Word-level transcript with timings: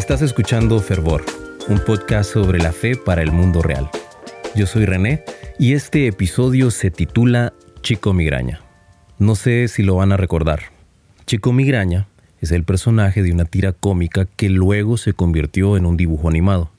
Estás 0.00 0.22
escuchando 0.22 0.80
Fervor, 0.80 1.26
un 1.68 1.78
podcast 1.78 2.32
sobre 2.32 2.58
la 2.58 2.72
fe 2.72 2.96
para 2.96 3.20
el 3.20 3.32
mundo 3.32 3.60
real. 3.60 3.90
Yo 4.56 4.66
soy 4.66 4.86
René 4.86 5.24
y 5.58 5.74
este 5.74 6.06
episodio 6.06 6.70
se 6.70 6.90
titula 6.90 7.52
Chico 7.82 8.14
Migraña. 8.14 8.62
No 9.18 9.34
sé 9.34 9.68
si 9.68 9.82
lo 9.82 9.96
van 9.96 10.10
a 10.12 10.16
recordar. 10.16 10.60
Chico 11.26 11.52
Migraña 11.52 12.08
es 12.40 12.50
el 12.50 12.64
personaje 12.64 13.22
de 13.22 13.30
una 13.30 13.44
tira 13.44 13.74
cómica 13.74 14.24
que 14.24 14.48
luego 14.48 14.96
se 14.96 15.12
convirtió 15.12 15.76
en 15.76 15.84
un 15.84 15.98
dibujo 15.98 16.30
animado. 16.30 16.70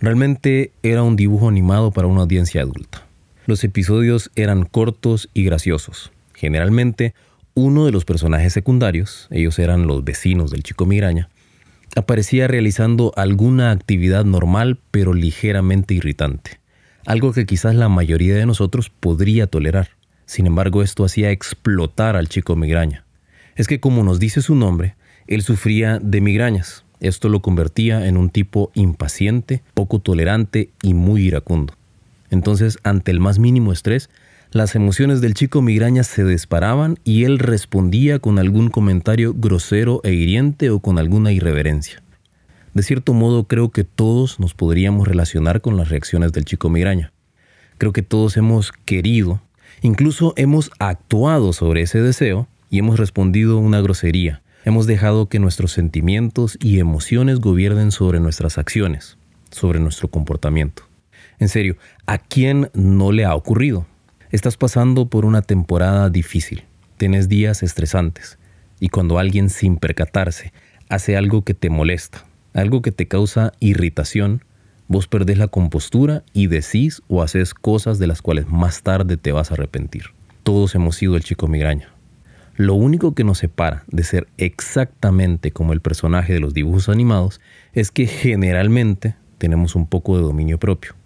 Realmente 0.00 0.72
era 0.82 1.04
un 1.04 1.14
dibujo 1.14 1.48
animado 1.48 1.92
para 1.92 2.08
una 2.08 2.22
audiencia 2.22 2.62
adulta. 2.62 3.06
Los 3.46 3.62
episodios 3.62 4.32
eran 4.34 4.64
cortos 4.64 5.30
y 5.32 5.44
graciosos. 5.44 6.10
Generalmente, 6.34 7.14
uno 7.54 7.86
de 7.86 7.92
los 7.92 8.04
personajes 8.04 8.52
secundarios, 8.52 9.28
ellos 9.30 9.60
eran 9.60 9.86
los 9.86 10.02
vecinos 10.02 10.50
del 10.50 10.64
chico 10.64 10.86
migraña, 10.86 11.28
aparecía 11.96 12.46
realizando 12.46 13.12
alguna 13.16 13.70
actividad 13.70 14.24
normal 14.24 14.78
pero 14.90 15.14
ligeramente 15.14 15.94
irritante, 15.94 16.60
algo 17.06 17.32
que 17.32 17.46
quizás 17.46 17.74
la 17.74 17.88
mayoría 17.88 18.34
de 18.34 18.46
nosotros 18.46 18.90
podría 18.90 19.46
tolerar. 19.46 19.90
Sin 20.26 20.46
embargo, 20.46 20.82
esto 20.82 21.04
hacía 21.04 21.30
explotar 21.30 22.16
al 22.16 22.28
chico 22.28 22.54
migraña. 22.54 23.04
Es 23.56 23.66
que 23.66 23.80
como 23.80 24.04
nos 24.04 24.20
dice 24.20 24.42
su 24.42 24.54
nombre, 24.54 24.94
él 25.26 25.42
sufría 25.42 25.98
de 25.98 26.20
migrañas. 26.20 26.84
Esto 27.00 27.28
lo 27.28 27.40
convertía 27.40 28.06
en 28.06 28.16
un 28.16 28.30
tipo 28.30 28.70
impaciente, 28.74 29.62
poco 29.74 30.00
tolerante 30.00 30.70
y 30.82 30.94
muy 30.94 31.22
iracundo. 31.22 31.74
Entonces, 32.30 32.78
ante 32.82 33.10
el 33.10 33.20
más 33.20 33.38
mínimo 33.38 33.72
estrés, 33.72 34.10
las 34.50 34.74
emociones 34.74 35.20
del 35.20 35.34
chico 35.34 35.60
migraña 35.60 36.02
se 36.04 36.24
disparaban 36.24 36.98
y 37.04 37.24
él 37.24 37.38
respondía 37.38 38.18
con 38.18 38.38
algún 38.38 38.70
comentario 38.70 39.34
grosero 39.34 40.00
e 40.04 40.14
hiriente 40.14 40.70
o 40.70 40.80
con 40.80 40.98
alguna 40.98 41.32
irreverencia. 41.32 42.02
De 42.72 42.82
cierto 42.82 43.12
modo 43.12 43.44
creo 43.44 43.70
que 43.72 43.84
todos 43.84 44.40
nos 44.40 44.54
podríamos 44.54 45.06
relacionar 45.06 45.60
con 45.60 45.76
las 45.76 45.90
reacciones 45.90 46.32
del 46.32 46.46
chico 46.46 46.70
migraña. 46.70 47.12
Creo 47.76 47.92
que 47.92 48.02
todos 48.02 48.38
hemos 48.38 48.72
querido, 48.72 49.42
incluso 49.82 50.32
hemos 50.36 50.70
actuado 50.78 51.52
sobre 51.52 51.82
ese 51.82 52.00
deseo 52.00 52.48
y 52.70 52.78
hemos 52.78 52.98
respondido 52.98 53.58
una 53.58 53.82
grosería. 53.82 54.40
Hemos 54.64 54.86
dejado 54.86 55.28
que 55.28 55.40
nuestros 55.40 55.72
sentimientos 55.72 56.56
y 56.62 56.78
emociones 56.78 57.40
gobiernen 57.40 57.90
sobre 57.90 58.18
nuestras 58.18 58.56
acciones, 58.56 59.18
sobre 59.50 59.78
nuestro 59.78 60.08
comportamiento. 60.08 60.84
En 61.38 61.50
serio, 61.50 61.76
¿a 62.06 62.16
quién 62.16 62.70
no 62.72 63.12
le 63.12 63.26
ha 63.26 63.34
ocurrido? 63.34 63.86
Estás 64.30 64.58
pasando 64.58 65.06
por 65.06 65.24
una 65.24 65.40
temporada 65.40 66.10
difícil, 66.10 66.64
tienes 66.98 67.30
días 67.30 67.62
estresantes, 67.62 68.38
y 68.78 68.90
cuando 68.90 69.18
alguien 69.18 69.48
sin 69.48 69.78
percatarse 69.78 70.52
hace 70.90 71.16
algo 71.16 71.44
que 71.44 71.54
te 71.54 71.70
molesta, 71.70 72.26
algo 72.52 72.82
que 72.82 72.92
te 72.92 73.08
causa 73.08 73.52
irritación, 73.58 74.44
vos 74.86 75.08
perdés 75.08 75.38
la 75.38 75.48
compostura 75.48 76.24
y 76.34 76.48
decís 76.48 77.00
o 77.08 77.22
haces 77.22 77.54
cosas 77.54 77.98
de 77.98 78.06
las 78.06 78.20
cuales 78.20 78.48
más 78.48 78.82
tarde 78.82 79.16
te 79.16 79.32
vas 79.32 79.50
a 79.50 79.54
arrepentir. 79.54 80.10
Todos 80.42 80.74
hemos 80.74 80.96
sido 80.96 81.16
el 81.16 81.24
chico 81.24 81.48
migraña. 81.48 81.88
Lo 82.54 82.74
único 82.74 83.14
que 83.14 83.24
nos 83.24 83.38
separa 83.38 83.84
de 83.86 84.04
ser 84.04 84.28
exactamente 84.36 85.52
como 85.52 85.72
el 85.72 85.80
personaje 85.80 86.34
de 86.34 86.40
los 86.40 86.52
dibujos 86.52 86.90
animados 86.90 87.40
es 87.72 87.90
que 87.90 88.06
generalmente 88.06 89.14
tenemos 89.38 89.74
un 89.74 89.86
poco 89.86 90.18
de 90.18 90.22
dominio 90.22 90.58
propio. 90.58 90.97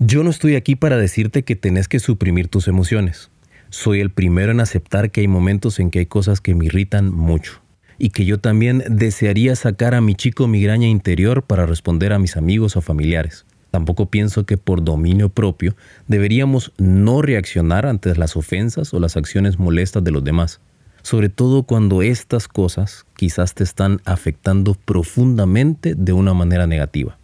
Yo 0.00 0.22
no 0.22 0.30
estoy 0.30 0.54
aquí 0.54 0.76
para 0.76 0.96
decirte 0.96 1.42
que 1.42 1.56
tenés 1.56 1.88
que 1.88 1.98
suprimir 1.98 2.46
tus 2.46 2.68
emociones. 2.68 3.32
Soy 3.68 3.98
el 3.98 4.10
primero 4.10 4.52
en 4.52 4.60
aceptar 4.60 5.10
que 5.10 5.22
hay 5.22 5.26
momentos 5.26 5.80
en 5.80 5.90
que 5.90 5.98
hay 5.98 6.06
cosas 6.06 6.40
que 6.40 6.54
me 6.54 6.66
irritan 6.66 7.12
mucho 7.12 7.60
y 7.98 8.10
que 8.10 8.24
yo 8.24 8.38
también 8.38 8.84
desearía 8.88 9.56
sacar 9.56 9.96
a 9.96 10.00
mi 10.00 10.14
chico 10.14 10.46
migraña 10.46 10.86
interior 10.86 11.42
para 11.42 11.66
responder 11.66 12.12
a 12.12 12.20
mis 12.20 12.36
amigos 12.36 12.76
o 12.76 12.80
familiares. 12.80 13.44
Tampoco 13.72 14.06
pienso 14.06 14.46
que 14.46 14.56
por 14.56 14.84
dominio 14.84 15.30
propio 15.30 15.74
deberíamos 16.06 16.72
no 16.78 17.20
reaccionar 17.20 17.84
ante 17.84 18.14
las 18.14 18.36
ofensas 18.36 18.94
o 18.94 19.00
las 19.00 19.16
acciones 19.16 19.58
molestas 19.58 20.04
de 20.04 20.12
los 20.12 20.22
demás, 20.22 20.60
sobre 21.02 21.28
todo 21.28 21.64
cuando 21.64 22.02
estas 22.02 22.46
cosas 22.46 23.04
quizás 23.16 23.52
te 23.54 23.64
están 23.64 24.00
afectando 24.04 24.74
profundamente 24.74 25.96
de 25.96 26.12
una 26.12 26.34
manera 26.34 26.68
negativa. 26.68 27.18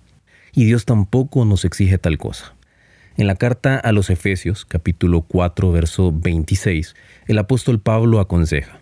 Y 0.57 0.65
Dios 0.65 0.85
tampoco 0.85 1.45
nos 1.45 1.65
exige 1.65 1.99
tal 1.99 2.19
cosa. 2.19 2.54
En 3.17 3.29
la 3.29 3.37
carta 3.37 3.77
a 3.77 3.93
los 3.93 4.11
Efesios, 4.11 4.65
capítulo 4.65 5.23
4, 5.23 5.71
verso 5.71 6.13
26, 6.13 6.97
el 7.29 7.39
apóstol 7.39 7.79
Pablo 7.79 8.19
aconseja, 8.19 8.81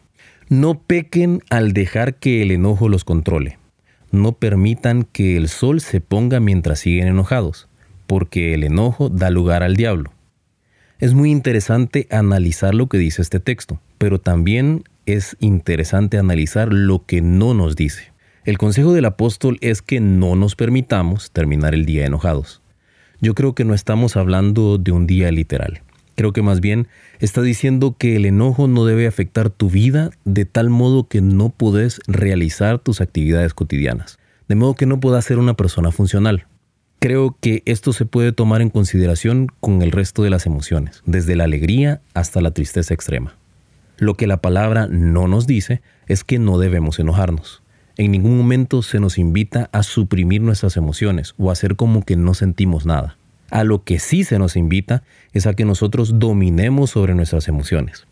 no 0.49 0.81
pequen 0.81 1.43
al 1.51 1.75
dejar 1.75 2.15
que 2.15 2.41
el 2.41 2.51
enojo 2.51 2.89
los 2.89 3.05
controle. 3.05 3.59
No 4.11 4.33
permitan 4.33 5.03
que 5.05 5.37
el 5.37 5.49
sol 5.51 5.83
se 5.83 6.01
ponga 6.01 6.41
mientras 6.41 6.79
siguen 6.79 7.09
enojados, 7.09 7.69
porque 8.07 8.55
el 8.55 8.65
enojo 8.65 9.11
da 9.11 9.29
lugar 9.29 9.63
al 9.63 9.77
diablo. 9.77 10.15
Es 10.99 11.13
muy 11.13 11.31
interesante 11.31 12.07
analizar 12.11 12.75
lo 12.75 12.89
que 12.89 12.97
dice 12.97 13.21
este 13.21 13.39
texto, 13.39 13.83
pero 13.99 14.19
también 14.19 14.85
es 15.05 15.37
interesante 15.41 16.17
analizar 16.17 16.73
lo 16.73 17.05
que 17.05 17.21
no 17.21 17.53
nos 17.53 17.77
dice. 17.77 18.15
El 18.47 18.57
consejo 18.57 18.95
del 18.95 19.05
apóstol 19.05 19.59
es 19.61 19.83
que 19.83 20.01
no 20.01 20.37
nos 20.37 20.57
permitamos 20.57 21.33
terminar 21.33 21.75
el 21.75 21.85
día 21.85 22.07
enojados 22.07 22.62
yo 23.23 23.35
creo 23.35 23.55
que 23.55 23.65
no 23.65 23.73
estamos 23.73 24.17
hablando 24.17 24.77
de 24.77 24.93
un 24.93 25.07
día 25.07 25.31
literal. 25.31 25.81
Creo 26.17 26.33
que 26.33 26.43
más 26.43 26.61
bien 26.61 26.89
está 27.21 27.41
diciendo 27.41 27.97
que 27.97 28.17
el 28.17 28.27
enojo 28.27 28.69
no 28.69 28.85
debe 28.85 29.07
afectar 29.07 29.49
tu 29.49 29.71
vida 29.71 30.11
de 30.25 30.45
tal 30.45 30.69
modo 30.69 31.09
que 31.09 31.23
no 31.23 31.49
puedes 31.49 32.01
realizar 32.07 32.81
tus 32.81 33.01
actividades 33.01 33.55
cotidianas, 33.55 34.19
de 34.49 34.57
modo 34.57 34.75
que 34.75 34.87
no 34.87 35.01
puedas 35.01 35.25
ser 35.25 35.39
una 35.39 35.55
persona 35.55 35.93
funcional. 35.93 36.47
Creo 36.99 37.37
que 37.41 37.63
esto 37.65 37.93
se 37.93 38.05
puede 38.05 38.33
tomar 38.33 38.61
en 38.61 38.71
consideración 38.71 39.49
con 39.61 39.83
el 39.83 39.93
resto 39.93 40.23
de 40.23 40.31
las 40.31 40.45
emociones, 40.47 41.03
desde 41.07 41.37
la 41.37 41.45
alegría 41.45 42.01
hasta 42.15 42.41
la 42.41 42.51
tristeza 42.51 42.93
extrema. 42.93 43.37
Lo 43.99 44.15
que 44.15 44.27
la 44.27 44.39
palabra 44.39 44.89
no 44.89 45.29
nos 45.29 45.47
dice 45.47 45.81
es 46.09 46.25
que 46.25 46.39
no 46.39 46.59
debemos 46.59 46.99
enojarnos. 46.99 47.62
En 48.03 48.11
ningún 48.11 48.37
momento 48.37 48.83
se 48.83 48.99
nos 48.99 49.17
invita 49.17 49.71
a 49.71 49.85
suprimir 49.85 50.41
nuestras 50.41 50.77
emociones 50.77 51.35
o 51.39 51.51
a 51.51 51.53
hacer 51.53 51.77
como 51.77 52.05
que 52.05 52.17
no 52.17 52.35
sentimos 52.35 52.85
nada. 52.85 53.17
A 53.49 53.63
lo 53.63 53.85
que 53.85 54.01
sí 54.01 54.25
se 54.25 54.41
nos 54.41 54.57
invita 54.57 55.05
es 55.33 55.47
a 55.47 55.55
que 55.55 55.65
nosotros 55.65 56.19
dominemos 56.19 56.91
sobre 56.91 57.15
nuestras 57.15 57.47
emociones. 57.47 58.09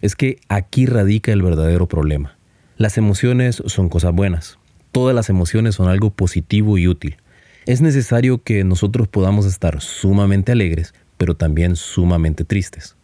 Es 0.00 0.16
que 0.16 0.38
aquí 0.48 0.86
radica 0.86 1.30
el 1.30 1.42
verdadero 1.42 1.86
problema. 1.88 2.38
Las 2.78 2.96
emociones 2.96 3.62
son 3.66 3.90
cosas 3.90 4.14
buenas. 4.14 4.58
Todas 4.92 5.14
las 5.14 5.28
emociones 5.28 5.74
son 5.74 5.88
algo 5.88 6.08
positivo 6.08 6.78
y 6.78 6.88
útil. 6.88 7.18
Es 7.66 7.82
necesario 7.82 8.42
que 8.42 8.64
nosotros 8.64 9.08
podamos 9.08 9.44
estar 9.44 9.82
sumamente 9.82 10.52
alegres, 10.52 10.94
pero 11.18 11.36
también 11.36 11.76
sumamente 11.76 12.46
tristes. 12.46 12.96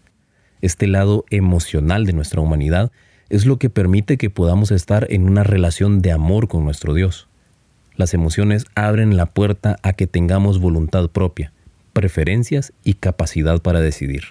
Este 0.62 0.86
lado 0.86 1.26
emocional 1.28 2.06
de 2.06 2.14
nuestra 2.14 2.40
humanidad 2.40 2.92
es 3.30 3.46
lo 3.46 3.58
que 3.58 3.70
permite 3.70 4.18
que 4.18 4.28
podamos 4.28 4.72
estar 4.72 5.06
en 5.08 5.24
una 5.24 5.44
relación 5.44 6.02
de 6.02 6.12
amor 6.12 6.48
con 6.48 6.64
nuestro 6.64 6.92
Dios. 6.92 7.28
Las 7.96 8.12
emociones 8.12 8.66
abren 8.74 9.16
la 9.16 9.26
puerta 9.26 9.76
a 9.82 9.92
que 9.92 10.06
tengamos 10.06 10.60
voluntad 10.60 11.08
propia, 11.10 11.52
preferencias 11.92 12.72
y 12.84 12.94
capacidad 12.94 13.62
para 13.62 13.80
decidir. 13.80 14.24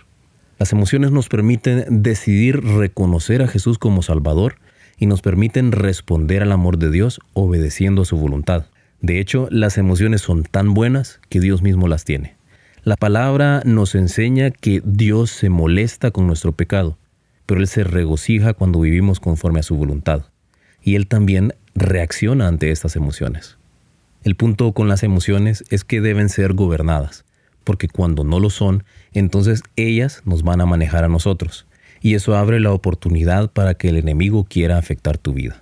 Las 0.60 0.74
emociones 0.74 1.12
nos 1.12 1.30
permiten 1.30 2.04
decidir 2.04 2.62
reconocer 2.62 3.42
a 3.42 3.48
Jesús 3.48 3.80
como 3.80 4.02
Salvador 4.02 4.56
y 4.98 5.06
nos 5.06 5.22
permiten 5.22 5.72
responder 5.72 6.44
al 6.44 6.52
amor 6.52 6.78
de 6.78 6.92
Dios 6.92 7.22
obedeciendo 7.34 8.02
a 8.02 8.06
su 8.06 8.18
voluntad. 8.18 8.66
De 9.02 9.22
hecho, 9.22 9.48
las 9.50 9.78
emociones 9.78 10.22
son 10.22 10.44
tan 10.44 10.74
buenas 10.74 11.22
que 11.30 11.40
Dios 11.40 11.62
mismo 11.62 11.88
las 11.88 12.04
tiene. 12.04 12.36
La 12.84 12.98
palabra 12.98 13.62
nos 13.64 13.96
enseña 13.96 14.52
que 14.52 14.82
Dios 14.84 15.32
se 15.32 15.50
molesta 15.50 16.12
con 16.12 16.28
nuestro 16.28 16.52
pecado 16.52 16.98
pero 17.50 17.62
Él 17.62 17.68
se 17.68 17.84
regocija 17.84 18.54
cuando 18.54 18.82
vivimos 18.82 19.20
conforme 19.20 19.60
a 19.60 19.64
su 19.64 19.76
voluntad. 19.76 20.26
Y 20.84 20.94
Él 20.94 21.08
también 21.08 21.56
reacciona 21.74 22.48
ante 22.48 22.70
estas 22.70 22.96
emociones. 22.96 23.58
El 24.24 24.36
punto 24.36 24.72
con 24.74 24.88
las 24.88 25.02
emociones 25.02 25.64
es 25.72 25.84
que 25.84 26.00
deben 26.00 26.30
ser 26.30 26.54
gobernadas, 26.54 27.26
porque 27.64 27.88
cuando 27.88 28.24
no 28.24 28.40
lo 28.40 28.52
son, 28.52 28.84
entonces 29.14 29.64
ellas 29.78 30.22
nos 30.26 30.44
van 30.44 30.62
a 30.62 30.68
manejar 30.68 31.04
a 31.06 31.10
nosotros, 31.10 31.66
y 32.02 32.14
eso 32.14 32.38
abre 32.38 32.60
la 32.60 32.72
oportunidad 32.72 33.52
para 33.52 33.74
que 33.74 33.90
el 33.90 33.98
enemigo 33.98 34.46
quiera 34.48 34.78
afectar 34.78 35.18
tu 35.18 35.34
vida. 35.34 35.60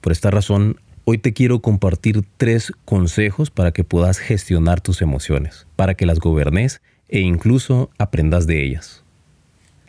Por 0.00 0.12
esta 0.12 0.30
razón, 0.30 0.80
hoy 1.04 1.18
te 1.18 1.34
quiero 1.34 1.60
compartir 1.60 2.24
tres 2.38 2.72
consejos 2.86 3.50
para 3.50 3.72
que 3.72 3.84
puedas 3.84 4.20
gestionar 4.20 4.80
tus 4.80 5.02
emociones, 5.02 5.66
para 5.76 5.96
que 5.96 6.06
las 6.06 6.18
gobernes 6.18 6.80
e 7.10 7.20
incluso 7.20 7.90
aprendas 7.98 8.46
de 8.46 8.64
ellas. 8.64 9.04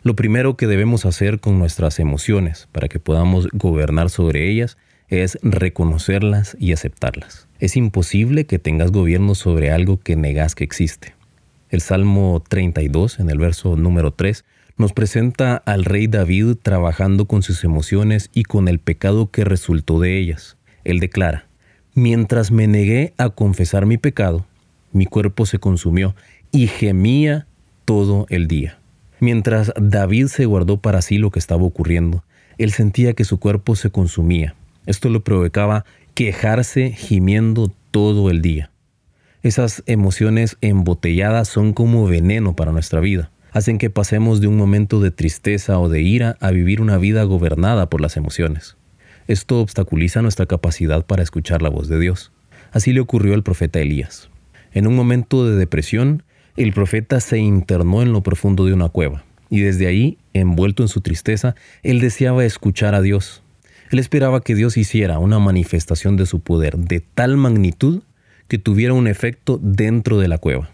Lo 0.08 0.16
primero 0.16 0.56
que 0.56 0.66
debemos 0.66 1.04
hacer 1.04 1.38
con 1.38 1.58
nuestras 1.58 1.98
emociones 1.98 2.66
para 2.72 2.88
que 2.88 2.98
podamos 2.98 3.46
gobernar 3.52 4.08
sobre 4.08 4.50
ellas 4.50 4.78
es 5.08 5.38
reconocerlas 5.42 6.56
y 6.58 6.72
aceptarlas. 6.72 7.46
Es 7.60 7.76
imposible 7.76 8.46
que 8.46 8.58
tengas 8.58 8.90
gobierno 8.90 9.34
sobre 9.34 9.70
algo 9.70 10.00
que 10.00 10.16
negas 10.16 10.54
que 10.54 10.64
existe. 10.64 11.14
El 11.68 11.82
Salmo 11.82 12.42
32, 12.48 13.20
en 13.20 13.28
el 13.28 13.36
verso 13.36 13.76
número 13.76 14.10
3, 14.14 14.46
nos 14.78 14.94
presenta 14.94 15.56
al 15.56 15.84
rey 15.84 16.06
David 16.06 16.54
trabajando 16.62 17.26
con 17.26 17.42
sus 17.42 17.62
emociones 17.62 18.30
y 18.32 18.44
con 18.44 18.66
el 18.68 18.78
pecado 18.78 19.30
que 19.30 19.44
resultó 19.44 20.00
de 20.00 20.16
ellas. 20.16 20.56
Él 20.84 21.00
declara, 21.00 21.48
Mientras 21.92 22.50
me 22.50 22.66
negué 22.66 23.12
a 23.18 23.28
confesar 23.28 23.84
mi 23.84 23.98
pecado, 23.98 24.46
mi 24.90 25.04
cuerpo 25.04 25.44
se 25.44 25.58
consumió 25.58 26.14
y 26.50 26.66
gemía 26.66 27.46
todo 27.84 28.24
el 28.30 28.48
día. 28.48 28.78
Mientras 29.20 29.72
David 29.80 30.26
se 30.26 30.46
guardó 30.46 30.80
para 30.80 31.02
sí 31.02 31.18
lo 31.18 31.30
que 31.30 31.38
estaba 31.38 31.62
ocurriendo, 31.62 32.24
él 32.56 32.72
sentía 32.72 33.14
que 33.14 33.24
su 33.24 33.38
cuerpo 33.38 33.76
se 33.76 33.90
consumía. 33.90 34.54
Esto 34.86 35.08
lo 35.08 35.22
provocaba 35.24 35.84
quejarse 36.14 36.92
gimiendo 36.92 37.72
todo 37.90 38.30
el 38.30 38.42
día. 38.42 38.70
Esas 39.42 39.82
emociones 39.86 40.56
embotelladas 40.60 41.48
son 41.48 41.72
como 41.72 42.06
veneno 42.06 42.56
para 42.56 42.72
nuestra 42.72 43.00
vida. 43.00 43.30
Hacen 43.52 43.78
que 43.78 43.90
pasemos 43.90 44.40
de 44.40 44.46
un 44.46 44.56
momento 44.56 45.00
de 45.00 45.10
tristeza 45.10 45.78
o 45.78 45.88
de 45.88 46.02
ira 46.02 46.36
a 46.40 46.50
vivir 46.50 46.80
una 46.80 46.98
vida 46.98 47.22
gobernada 47.22 47.88
por 47.88 48.00
las 48.00 48.16
emociones. 48.16 48.76
Esto 49.26 49.60
obstaculiza 49.60 50.22
nuestra 50.22 50.46
capacidad 50.46 51.06
para 51.06 51.22
escuchar 51.22 51.62
la 51.62 51.68
voz 51.68 51.88
de 51.88 52.00
Dios. 52.00 52.32
Así 52.72 52.92
le 52.92 53.00
ocurrió 53.00 53.34
al 53.34 53.42
profeta 53.42 53.78
Elías. 53.78 54.28
En 54.72 54.86
un 54.86 54.96
momento 54.96 55.46
de 55.46 55.56
depresión, 55.56 56.24
el 56.58 56.72
profeta 56.72 57.20
se 57.20 57.38
internó 57.38 58.02
en 58.02 58.12
lo 58.12 58.22
profundo 58.22 58.64
de 58.64 58.72
una 58.72 58.88
cueva, 58.88 59.24
y 59.48 59.60
desde 59.60 59.86
ahí, 59.86 60.18
envuelto 60.34 60.82
en 60.82 60.88
su 60.88 61.00
tristeza, 61.00 61.54
él 61.84 62.00
deseaba 62.00 62.44
escuchar 62.44 62.96
a 62.96 63.00
Dios. 63.00 63.42
Él 63.92 64.00
esperaba 64.00 64.40
que 64.40 64.56
Dios 64.56 64.76
hiciera 64.76 65.20
una 65.20 65.38
manifestación 65.38 66.16
de 66.16 66.26
su 66.26 66.40
poder 66.40 66.76
de 66.76 67.00
tal 67.00 67.36
magnitud 67.36 68.02
que 68.48 68.58
tuviera 68.58 68.92
un 68.92 69.06
efecto 69.06 69.60
dentro 69.62 70.18
de 70.18 70.26
la 70.26 70.38
cueva. 70.38 70.68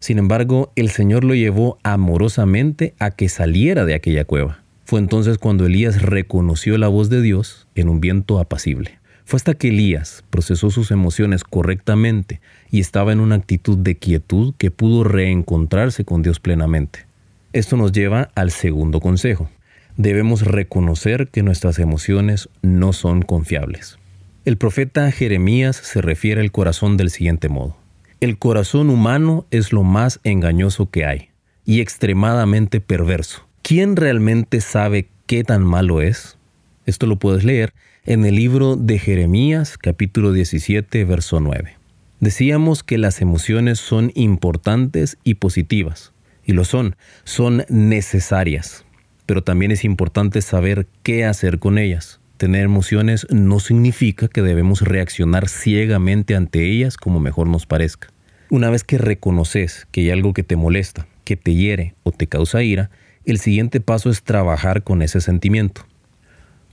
Sin 0.00 0.18
embargo, 0.18 0.70
el 0.76 0.90
Señor 0.90 1.24
lo 1.24 1.34
llevó 1.34 1.78
amorosamente 1.82 2.94
a 2.98 3.10
que 3.12 3.28
saliera 3.28 3.84
de 3.84 3.94
aquella 3.94 4.24
cueva. 4.24 4.62
Fue 4.84 5.00
entonces 5.00 5.38
cuando 5.38 5.64
Elías 5.64 6.02
reconoció 6.02 6.76
la 6.76 6.88
voz 6.88 7.08
de 7.08 7.22
Dios 7.22 7.66
en 7.74 7.88
un 7.88 8.00
viento 8.00 8.38
apacible. 8.38 8.98
Fue 9.24 9.36
hasta 9.36 9.54
que 9.54 9.68
Elías 9.68 10.24
procesó 10.30 10.70
sus 10.70 10.90
emociones 10.90 11.44
correctamente 11.44 12.40
y 12.70 12.80
estaba 12.80 13.12
en 13.12 13.20
una 13.20 13.36
actitud 13.36 13.78
de 13.78 13.96
quietud 13.96 14.54
que 14.58 14.70
pudo 14.70 15.04
reencontrarse 15.04 16.04
con 16.04 16.22
Dios 16.22 16.40
plenamente. 16.40 17.06
Esto 17.52 17.76
nos 17.76 17.92
lleva 17.92 18.30
al 18.34 18.50
segundo 18.50 19.00
consejo. 19.00 19.50
Debemos 19.96 20.42
reconocer 20.42 21.28
que 21.28 21.42
nuestras 21.42 21.78
emociones 21.78 22.48
no 22.62 22.92
son 22.92 23.22
confiables. 23.22 23.98
El 24.44 24.56
profeta 24.56 25.10
Jeremías 25.12 25.76
se 25.76 26.00
refiere 26.00 26.40
al 26.40 26.50
corazón 26.50 26.96
del 26.96 27.10
siguiente 27.10 27.48
modo. 27.48 27.76
El 28.20 28.38
corazón 28.38 28.90
humano 28.90 29.46
es 29.50 29.72
lo 29.72 29.82
más 29.82 30.18
engañoso 30.24 30.90
que 30.90 31.04
hay 31.04 31.28
y 31.64 31.80
extremadamente 31.80 32.80
perverso. 32.80 33.46
¿Quién 33.62 33.96
realmente 33.96 34.60
sabe 34.60 35.08
qué 35.26 35.44
tan 35.44 35.62
malo 35.62 36.00
es? 36.00 36.38
Esto 36.86 37.06
lo 37.06 37.18
puedes 37.18 37.44
leer 37.44 37.72
en 38.04 38.24
el 38.24 38.34
libro 38.34 38.74
de 38.74 38.98
Jeremías 38.98 39.78
capítulo 39.78 40.32
17 40.32 41.04
verso 41.04 41.38
9. 41.38 41.76
Decíamos 42.18 42.82
que 42.82 42.98
las 42.98 43.20
emociones 43.20 43.78
son 43.78 44.10
importantes 44.16 45.18
y 45.22 45.34
positivas, 45.34 46.12
y 46.44 46.52
lo 46.52 46.64
son, 46.64 46.96
son 47.22 47.64
necesarias, 47.68 48.84
pero 49.24 49.44
también 49.44 49.70
es 49.70 49.84
importante 49.84 50.42
saber 50.42 50.88
qué 51.04 51.24
hacer 51.24 51.60
con 51.60 51.78
ellas. 51.78 52.20
Tener 52.38 52.64
emociones 52.64 53.24
no 53.30 53.60
significa 53.60 54.26
que 54.26 54.42
debemos 54.42 54.80
reaccionar 54.80 55.48
ciegamente 55.48 56.34
ante 56.34 56.68
ellas 56.68 56.96
como 56.96 57.20
mejor 57.20 57.46
nos 57.46 57.66
parezca. 57.66 58.08
Una 58.50 58.68
vez 58.68 58.82
que 58.82 58.98
reconoces 58.98 59.86
que 59.92 60.00
hay 60.00 60.10
algo 60.10 60.32
que 60.32 60.42
te 60.42 60.56
molesta, 60.56 61.06
que 61.24 61.36
te 61.36 61.54
hiere 61.54 61.94
o 62.02 62.10
te 62.10 62.26
causa 62.26 62.64
ira, 62.64 62.90
el 63.24 63.38
siguiente 63.38 63.80
paso 63.80 64.10
es 64.10 64.24
trabajar 64.24 64.82
con 64.82 65.02
ese 65.02 65.20
sentimiento. 65.20 65.86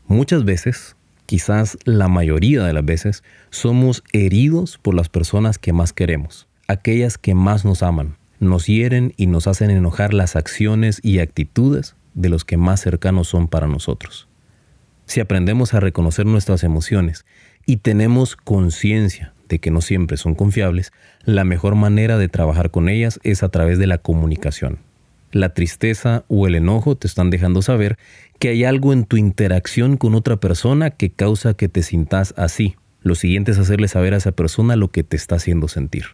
Muchas 0.07 0.43
veces, 0.43 0.95
quizás 1.29 1.77
la 1.83 2.07
mayoría 2.07 2.63
de 2.63 2.73
las 2.73 2.83
veces, 2.83 3.23
somos 3.51 4.03
heridos 4.13 4.79
por 4.79 4.95
las 4.95 5.09
personas 5.09 5.59
que 5.59 5.73
más 5.73 5.93
queremos, 5.93 6.47
aquellas 6.67 7.19
que 7.19 7.35
más 7.35 7.65
nos 7.65 7.83
aman, 7.83 8.17
nos 8.39 8.65
hieren 8.65 9.13
y 9.15 9.27
nos 9.27 9.45
hacen 9.45 9.69
enojar 9.69 10.15
las 10.15 10.35
acciones 10.35 10.99
y 11.03 11.19
actitudes 11.19 11.95
de 12.15 12.29
los 12.29 12.45
que 12.45 12.57
más 12.57 12.81
cercanos 12.81 13.27
son 13.27 13.47
para 13.47 13.67
nosotros. 13.67 14.27
Si 15.05 15.19
aprendemos 15.19 15.75
a 15.75 15.79
reconocer 15.79 16.25
nuestras 16.25 16.63
emociones 16.63 17.27
y 17.63 17.77
tenemos 17.77 18.35
conciencia 18.35 19.35
de 19.49 19.59
que 19.59 19.69
no 19.69 19.81
siempre 19.81 20.17
son 20.17 20.33
confiables, 20.33 20.91
la 21.25 21.43
mejor 21.43 21.75
manera 21.75 22.17
de 22.17 22.27
trabajar 22.27 22.71
con 22.71 22.89
ellas 22.89 23.19
es 23.21 23.43
a 23.43 23.49
través 23.49 23.77
de 23.77 23.85
la 23.85 23.99
comunicación. 23.99 24.79
La 25.31 25.53
tristeza 25.53 26.23
o 26.27 26.47
el 26.47 26.55
enojo 26.55 26.95
te 26.95 27.07
están 27.07 27.29
dejando 27.29 27.61
saber 27.61 27.97
que 28.39 28.49
hay 28.49 28.63
algo 28.63 28.93
en 28.93 29.05
tu 29.05 29.17
interacción 29.17 29.97
con 29.97 30.15
otra 30.15 30.37
persona 30.37 30.89
que 30.89 31.11
causa 31.11 31.53
que 31.53 31.69
te 31.69 31.83
sintas 31.83 32.33
así. 32.37 32.75
Lo 33.01 33.15
siguiente 33.15 33.51
es 33.51 33.59
hacerle 33.59 33.87
saber 33.87 34.13
a 34.13 34.17
esa 34.17 34.31
persona 34.31 34.75
lo 34.75 34.91
que 34.91 35.03
te 35.03 35.15
está 35.15 35.35
haciendo 35.35 35.67
sentir. 35.67 36.05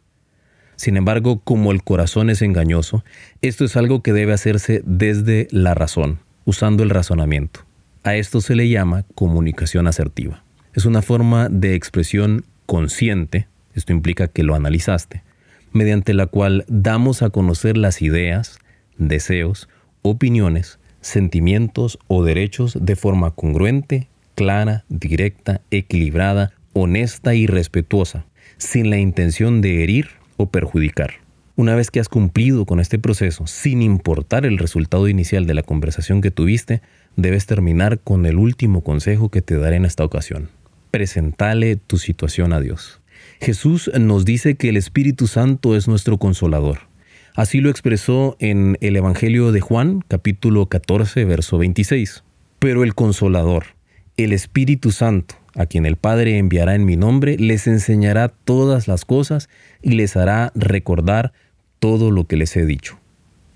Sin 0.75 0.97
embargo, 0.97 1.39
como 1.39 1.71
el 1.71 1.83
corazón 1.83 2.29
es 2.29 2.41
engañoso, 2.41 3.03
esto 3.41 3.63
es 3.63 3.77
algo 3.77 4.03
que 4.03 4.11
debe 4.11 4.33
hacerse 4.33 4.81
desde 4.85 5.47
la 5.51 5.73
razón, 5.73 6.19
usando 6.43 6.83
el 6.83 6.89
razonamiento. 6.89 7.61
A 8.03 8.15
esto 8.15 8.41
se 8.41 8.55
le 8.55 8.67
llama 8.69 9.05
comunicación 9.15 9.87
asertiva. 9.87 10.43
Es 10.73 10.85
una 10.85 11.01
forma 11.01 11.47
de 11.49 11.75
expresión 11.75 12.43
consciente, 12.65 13.47
esto 13.73 13.93
implica 13.93 14.27
que 14.27 14.43
lo 14.43 14.55
analizaste, 14.55 15.23
mediante 15.71 16.13
la 16.13 16.27
cual 16.27 16.65
damos 16.67 17.21
a 17.21 17.29
conocer 17.29 17.77
las 17.77 18.01
ideas, 18.01 18.59
deseos, 18.97 19.69
opiniones, 20.01 20.79
sentimientos 21.01 21.99
o 22.07 22.23
derechos 22.23 22.77
de 22.81 22.95
forma 22.95 23.31
congruente, 23.31 24.07
clara, 24.35 24.85
directa, 24.89 25.61
equilibrada, 25.71 26.53
honesta 26.73 27.35
y 27.35 27.47
respetuosa, 27.47 28.25
sin 28.57 28.89
la 28.89 28.97
intención 28.97 29.61
de 29.61 29.83
herir 29.83 30.09
o 30.37 30.47
perjudicar. 30.47 31.25
Una 31.57 31.73
vez 31.73 31.89
que 31.89 32.01
has 32.01 32.09
cumplido 32.09 32.65
con 32.65 32.81
este 32.81 32.99
proceso, 32.99 33.47
sin 33.47 33.81
importar 33.81 34.45
el 34.45 34.57
resultado 34.57 35.07
inicial 35.07 35.47
de 35.47 35.53
la 35.53 35.63
conversación 35.63 36.21
que 36.21 36.31
tuviste, 36.31 36.81
debes 37.15 37.45
terminar 37.45 37.99
con 37.99 38.25
el 38.25 38.37
último 38.37 38.81
consejo 38.81 39.29
que 39.29 39.41
te 39.41 39.55
daré 39.57 39.77
en 39.77 39.85
esta 39.85 40.03
ocasión. 40.03 40.49
Presentale 40.91 41.77
tu 41.77 41.97
situación 41.97 42.51
a 42.51 42.59
Dios. 42.59 42.99
Jesús 43.39 43.89
nos 43.97 44.25
dice 44.25 44.55
que 44.55 44.67
el 44.69 44.75
Espíritu 44.75 45.27
Santo 45.27 45.77
es 45.77 45.87
nuestro 45.87 46.17
consolador. 46.17 46.79
Así 47.35 47.59
lo 47.59 47.69
expresó 47.69 48.37
en 48.39 48.77
el 48.79 48.95
Evangelio 48.95 49.51
de 49.51 49.59
Juan, 49.59 50.05
capítulo 50.07 50.67
14, 50.67 51.25
verso 51.25 51.57
26. 51.57 52.23
Pero 52.59 52.85
el 52.85 52.95
consolador, 52.95 53.65
el 54.15 54.31
Espíritu 54.31 54.91
Santo, 54.91 55.35
a 55.53 55.65
quien 55.65 55.85
el 55.85 55.97
Padre 55.97 56.37
enviará 56.37 56.75
en 56.75 56.85
mi 56.85 56.95
nombre, 56.95 57.35
les 57.37 57.67
enseñará 57.67 58.29
todas 58.29 58.87
las 58.87 59.03
cosas 59.03 59.49
y 59.81 59.91
les 59.91 60.15
hará 60.15 60.53
recordar 60.55 61.33
todo 61.79 62.09
lo 62.09 62.25
que 62.25 62.37
les 62.37 62.55
he 62.55 62.65
dicho. 62.65 62.99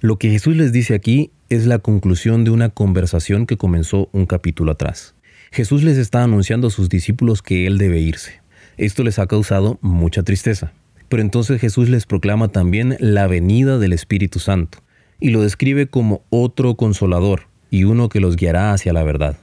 Lo 0.01 0.19
que 0.19 0.29
Jesús 0.29 0.57
les 0.57 0.73
dice 0.73 0.93
aquí 0.93 1.31
es 1.47 1.65
la 1.65 1.79
conclusión 1.79 2.43
de 2.43 2.51
una 2.51 2.67
conversación 2.67 3.45
que 3.45 3.55
comenzó 3.55 4.09
un 4.11 4.25
capítulo 4.25 4.73
atrás. 4.73 5.15
Jesús 5.51 5.83
les 5.83 5.97
está 5.97 6.21
anunciando 6.21 6.67
a 6.67 6.71
sus 6.71 6.89
discípulos 6.89 7.41
que 7.41 7.65
Él 7.65 7.77
debe 7.77 8.01
irse. 8.01 8.41
Esto 8.75 9.05
les 9.05 9.19
ha 9.19 9.27
causado 9.27 9.79
mucha 9.81 10.21
tristeza. 10.23 10.73
Pero 11.09 11.21
entonces 11.21 11.59
Jesús 11.59 11.89
les 11.89 12.05
proclama 12.05 12.47
también 12.49 12.95
la 12.99 13.27
venida 13.27 13.79
del 13.79 13.93
Espíritu 13.93 14.39
Santo 14.39 14.79
y 15.19 15.31
lo 15.31 15.41
describe 15.41 15.87
como 15.87 16.21
otro 16.29 16.75
consolador 16.75 17.47
y 17.71 17.83
uno 17.83 18.09
que 18.09 18.19
los 18.19 18.35
guiará 18.35 18.73
hacia 18.73 18.93
la 18.93 19.03
verdad. 19.03 19.37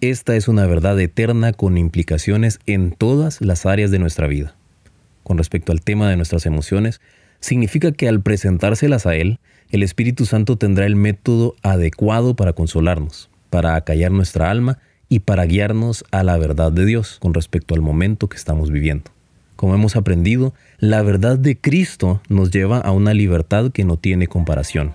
Esta 0.00 0.36
es 0.36 0.48
una 0.48 0.66
verdad 0.66 0.98
eterna 1.00 1.52
con 1.52 1.78
implicaciones 1.78 2.60
en 2.66 2.92
todas 2.92 3.40
las 3.40 3.66
áreas 3.66 3.90
de 3.90 3.98
nuestra 3.98 4.26
vida. 4.26 4.54
Con 5.22 5.38
respecto 5.38 5.72
al 5.72 5.82
tema 5.82 6.08
de 6.08 6.16
nuestras 6.16 6.46
emociones, 6.46 7.00
significa 7.40 7.92
que 7.92 8.08
al 8.08 8.20
presentárselas 8.20 9.06
a 9.06 9.16
Él, 9.16 9.40
el 9.70 9.82
Espíritu 9.82 10.24
Santo 10.24 10.56
tendrá 10.56 10.86
el 10.86 10.96
método 10.96 11.54
adecuado 11.62 12.34
para 12.34 12.52
consolarnos, 12.52 13.28
para 13.50 13.74
acallar 13.74 14.12
nuestra 14.12 14.50
alma 14.50 14.78
y 15.08 15.20
para 15.20 15.44
guiarnos 15.44 16.04
a 16.10 16.22
la 16.22 16.36
verdad 16.38 16.72
de 16.72 16.86
Dios 16.86 17.18
con 17.20 17.34
respecto 17.34 17.74
al 17.74 17.80
momento 17.80 18.28
que 18.28 18.36
estamos 18.36 18.70
viviendo. 18.70 19.10
Como 19.58 19.74
hemos 19.74 19.96
aprendido, 19.96 20.54
la 20.78 21.02
verdad 21.02 21.36
de 21.36 21.60
Cristo 21.60 22.22
nos 22.28 22.52
lleva 22.52 22.78
a 22.78 22.92
una 22.92 23.12
libertad 23.12 23.72
que 23.72 23.82
no 23.82 23.96
tiene 23.96 24.28
comparación. 24.28 24.94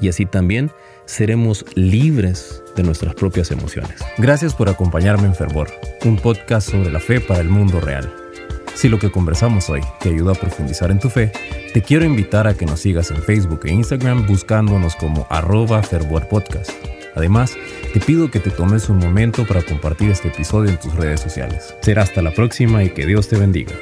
Y 0.00 0.08
así 0.08 0.26
también 0.26 0.70
seremos 1.06 1.64
libres 1.74 2.62
de 2.76 2.84
nuestras 2.84 3.16
propias 3.16 3.50
emociones. 3.50 3.96
Gracias 4.16 4.54
por 4.54 4.68
acompañarme 4.68 5.26
en 5.26 5.34
Fervor, 5.34 5.72
un 6.04 6.18
podcast 6.18 6.70
sobre 6.70 6.92
la 6.92 7.00
fe 7.00 7.20
para 7.20 7.40
el 7.40 7.48
mundo 7.48 7.80
real. 7.80 8.08
Si 8.76 8.88
lo 8.88 9.00
que 9.00 9.10
conversamos 9.10 9.68
hoy 9.68 9.80
te 9.98 10.10
ayuda 10.10 10.34
a 10.34 10.36
profundizar 10.36 10.92
en 10.92 11.00
tu 11.00 11.10
fe, 11.10 11.32
te 11.74 11.82
quiero 11.82 12.04
invitar 12.04 12.46
a 12.46 12.54
que 12.54 12.66
nos 12.66 12.78
sigas 12.78 13.10
en 13.10 13.20
Facebook 13.20 13.62
e 13.64 13.72
Instagram 13.72 14.24
buscándonos 14.24 14.94
como 14.94 15.26
arroba 15.30 15.82
fervorpodcast. 15.82 16.89
Además, 17.14 17.56
te 17.92 18.00
pido 18.00 18.30
que 18.30 18.40
te 18.40 18.50
tomes 18.50 18.88
un 18.88 18.98
momento 18.98 19.46
para 19.46 19.62
compartir 19.62 20.10
este 20.10 20.28
episodio 20.28 20.70
en 20.70 20.78
tus 20.78 20.94
redes 20.94 21.20
sociales. 21.20 21.74
Será 21.82 22.02
hasta 22.02 22.22
la 22.22 22.32
próxima 22.32 22.84
y 22.84 22.90
que 22.90 23.06
Dios 23.06 23.28
te 23.28 23.36
bendiga. 23.36 23.74